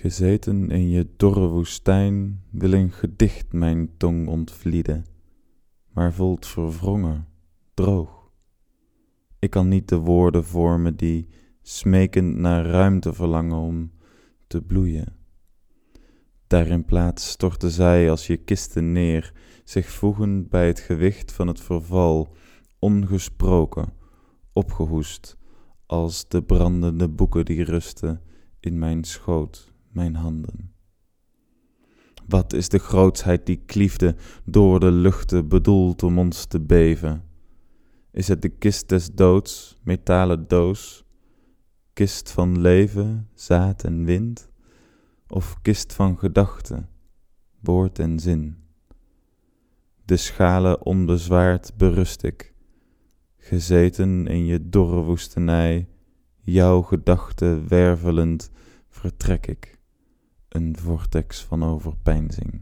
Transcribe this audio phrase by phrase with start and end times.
[0.00, 5.06] Gezeten in je dorre woestijn wil een gedicht mijn tong ontvlieden,
[5.92, 7.26] maar voelt verwrongen,
[7.74, 8.30] droog.
[9.38, 11.28] Ik kan niet de woorden vormen die
[11.62, 13.92] smekend naar ruimte verlangen om
[14.46, 15.16] te bloeien.
[16.46, 19.32] Daar in plaats storten zij als je kisten neer,
[19.64, 22.34] zich voegend bij het gewicht van het verval,
[22.78, 23.92] ongesproken,
[24.52, 25.36] opgehoest,
[25.86, 28.22] als de brandende boeken die rusten
[28.60, 30.72] in mijn schoot, mijn handen.
[32.26, 37.24] Wat is de grootsheid die kliefde door de luchten bedoeld om ons te beven?
[38.10, 41.04] Is het de kist des doods, metalen doos,
[41.92, 44.50] kist van leven, zaad en wind?
[45.30, 46.88] of kist van gedachten,
[47.60, 48.56] woord en zin.
[50.04, 52.54] De schalen onbezwaard berust ik,
[53.36, 55.88] gezeten in je dorre woestenij,
[56.40, 58.50] jouw gedachten wervelend
[58.88, 59.78] vertrek ik,
[60.50, 62.60] een vortex van overpeinzing.